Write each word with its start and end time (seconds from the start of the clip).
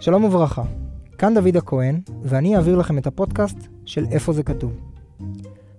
שלום 0.00 0.24
וברכה, 0.24 0.62
כאן 1.18 1.34
דוד 1.34 1.56
הכהן, 1.56 2.00
ואני 2.22 2.56
אעביר 2.56 2.76
לכם 2.76 2.98
את 2.98 3.06
הפודקאסט 3.06 3.58
של 3.84 4.06
איפה 4.10 4.32
זה 4.32 4.42
כתוב. 4.42 4.72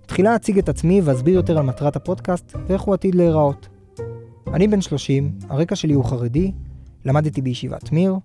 תחילה 0.06 0.36
אציג 0.36 0.58
את 0.58 0.68
עצמי 0.68 1.00
ואסביר 1.04 1.34
יותר 1.34 1.58
על 1.58 1.64
מטרת 1.64 1.96
הפודקאסט 1.96 2.56
ואיך 2.66 2.82
הוא 2.82 2.94
עתיד 2.94 3.14
להיראות. 3.14 3.68
אני 4.54 4.68
בן 4.68 4.80
30, 4.80 5.32
הרקע 5.48 5.76
שלי 5.76 5.94
הוא 5.94 6.04
חרדי, 6.04 6.52
למדתי 7.04 7.42
בישיבת 7.42 7.92
מיר, 7.92 8.16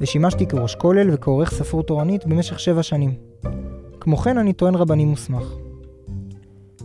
ושימשתי 0.00 0.46
כראש 0.46 0.74
כולל 0.74 1.10
וכעורך 1.12 1.54
ספרות 1.54 1.86
תורנית 1.86 2.26
במשך 2.26 2.60
7 2.60 2.82
שנים. 2.82 3.14
כמו 4.00 4.16
כן 4.16 4.38
אני 4.38 4.52
טוען 4.52 4.74
רבני 4.74 5.04
מוסמך. 5.04 5.44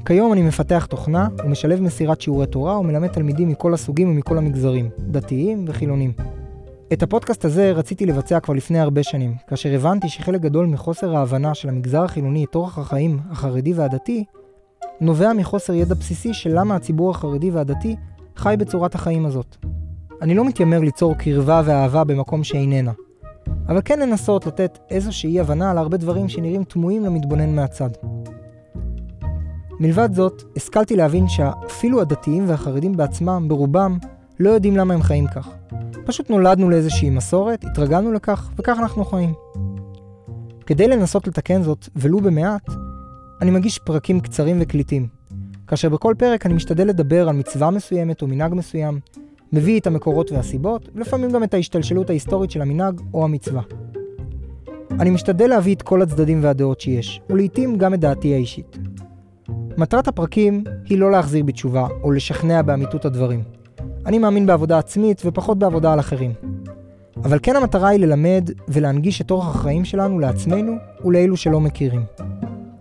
כיום 0.05 0.34
אני 0.34 0.41
מפתח 0.41 0.86
תוכנה 0.89 1.27
ומשלב 1.45 1.82
מסירת 1.82 2.21
שיעורי 2.21 2.47
תורה 2.47 2.79
ומלמד 2.79 3.07
תלמידים 3.07 3.50
מכל 3.50 3.73
הסוגים 3.73 4.09
ומכל 4.09 4.38
המגזרים, 4.38 4.89
דתיים 5.00 5.66
וחילונים. 5.67 6.13
את 6.94 7.03
הפודקאסט 7.03 7.45
הזה 7.45 7.71
רציתי 7.71 8.05
לבצע 8.05 8.39
כבר 8.39 8.53
לפני 8.53 8.80
הרבה 8.80 9.03
שנים, 9.03 9.35
כאשר 9.48 9.70
הבנתי 9.75 10.09
שחלק 10.09 10.41
גדול 10.41 10.66
מחוסר 10.66 11.16
ההבנה 11.16 11.53
של 11.53 11.70
המגזר 11.70 12.03
החילוני 12.03 12.45
את 12.45 12.55
אורח 12.55 12.77
החיים 12.77 13.20
החרדי 13.31 13.73
והדתי, 13.73 14.23
נובע 15.02 15.34
מחוסר 15.34 15.73
ידע 15.73 15.95
בסיסי 15.95 16.34
של 16.34 16.59
למה 16.59 16.75
הציבור 16.75 17.11
החרדי 17.11 17.52
והדתי 17.52 17.95
חי 18.35 18.55
בצורת 18.59 18.95
החיים 18.95 19.25
הזאת. 19.25 19.55
אני 20.21 20.35
לא 20.35 20.45
מתיימר 20.45 20.80
ליצור 20.80 21.13
קרבה 21.13 21.61
ואהבה 21.66 22.03
במקום 22.03 22.44
שאיננה, 22.44 22.91
אבל 23.67 23.81
כן 23.86 23.99
לנסות 23.99 24.45
לתת 24.45 24.80
איזושהי 24.89 25.39
הבנה 25.39 25.72
על 25.72 25.77
הרבה 25.77 25.97
דברים 25.97 26.30
שנראים 26.30 26.63
תמוהים 26.63 27.05
למתבונן 27.05 27.55
מהצד. 27.55 27.89
מלבד 29.80 30.09
זאת, 30.13 30.44
השכלתי 30.55 30.95
להבין 30.95 31.27
שאפילו 31.27 32.02
הדתיים 32.02 32.49
והחרדים 32.49 32.97
בעצמם, 32.97 33.45
ברובם, 33.47 33.97
לא 34.39 34.49
יודעים 34.49 34.77
למה 34.77 34.94
הם 34.94 35.02
חיים 35.02 35.27
כך. 35.27 35.49
פשוט 36.05 36.30
נולדנו 36.30 36.70
לאיזושהי 36.70 37.09
מסורת, 37.09 37.64
התרגלנו 37.64 38.11
לכך, 38.11 38.50
וכך 38.58 38.78
אנחנו 38.80 39.06
חיים. 39.06 39.34
כדי 40.66 40.88
לנסות 40.88 41.28
לתקן 41.28 41.64
זאת, 41.64 41.89
ולו 41.95 42.20
במעט, 42.20 42.70
אני 43.42 43.52
מגיש 43.52 43.80
פרקים 43.80 44.20
קצרים 44.20 44.58
וקליטים, 44.62 45.08
כאשר 45.67 45.89
בכל 45.89 46.14
פרק 46.17 46.45
אני 46.45 46.53
משתדל 46.53 46.88
לדבר 46.88 47.30
על 47.30 47.36
מצווה 47.36 47.72
מסוימת 47.72 48.22
או 48.22 48.28
מנהג 48.28 48.53
מסוים, 48.53 49.00
מביא 49.53 49.80
את 49.80 49.88
המקורות 49.88 50.31
והסיבות, 50.31 50.89
ולפעמים 50.95 51.31
גם 51.31 51.44
את 51.44 51.53
ההשתלשלות 51.53 52.09
ההיסטורית 52.09 52.52
של 52.52 52.62
המנהג 52.62 53.02
או 53.14 53.23
המצווה. 53.23 53.62
אני 54.92 55.09
משתדל 55.09 55.47
להביא 55.47 55.75
את 55.75 55.81
כל 55.81 56.02
הצדדים 56.02 56.44
והדעות 56.44 56.81
שיש, 56.81 57.22
ולעיתים 57.30 57.78
גם 57.78 57.94
את 57.94 58.00
דעתי 58.00 58.34
האישית. 58.34 58.78
מטרת 59.78 60.08
הפרקים 60.08 60.64
היא 60.86 60.97
לא 60.97 61.12
להחזיר 61.12 61.44
בתשובה 61.44 61.88
או 62.03 62.12
לשכנע 62.12 62.62
באמיתות 62.62 63.06
הדברים. 63.06 63.55
אני 64.06 64.20
מאמין 64.20 64.45
בעבודה 64.45 64.78
עצמית 64.78 65.22
ופחות 65.25 65.59
בעבודה 65.59 65.94
על 65.94 66.00
אחרים. 66.00 66.34
אבל 67.23 67.39
כן 67.44 67.56
המטרה 67.56 67.89
היא 67.89 68.00
ללמד 68.00 68.50
ולהנגיש 68.67 69.22
את 69.22 69.31
אורח 69.31 69.56
החיים 69.56 69.86
שלנו 69.86 70.20
לעצמנו 70.20 70.73
ולאלו 71.06 71.38
שלא 71.38 71.59
מכירים. 71.59 72.03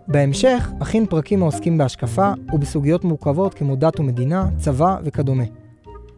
בהמשך 0.09 0.73
אכין 0.83 1.07
פרקים 1.07 1.43
העוסקים 1.43 1.79
בהשקפה 1.79 2.33
ובסוגיות 2.53 3.05
מורכבות 3.05 3.55
כמו 3.55 3.77
דת 3.77 4.01
ומדינה, 4.01 4.49
צבא 4.57 4.97
וכדומה. 5.05 5.45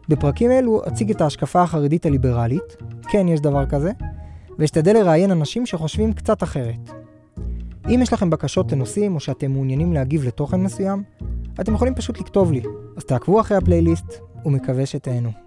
בפרקים 0.09 0.51
אלו 0.51 0.81
אציג 0.87 1.11
את 1.11 1.21
ההשקפה 1.21 1.61
החרדית 1.61 2.05
הליברלית, 2.05 2.77
כן 3.09 3.27
יש 3.27 3.39
דבר 3.39 3.65
כזה, 3.65 3.91
ואשתדל 4.59 4.93
לראיין 4.93 5.31
אנשים 5.31 5.65
שחושבים 5.65 6.13
קצת 6.13 6.43
אחרת. 6.43 6.91
אם 7.89 7.99
יש 8.03 8.13
לכם 8.13 8.29
בקשות 8.29 8.71
לנושאים 8.71 9.15
או 9.15 9.19
שאתם 9.19 9.51
מעוניינים 9.51 9.93
להגיב 9.93 10.23
לתוכן 10.23 10.61
מסוים, 10.61 11.03
אתם 11.59 11.73
יכולים 11.73 11.95
פשוט 11.95 12.19
לכתוב 12.19 12.51
לי, 12.51 12.61
אז 12.97 13.03
תעקבו 13.03 13.41
אחרי 13.41 13.57
הפלייליסט 13.57 14.26
ומקווה 14.47 14.85
שתהנו. 14.85 15.46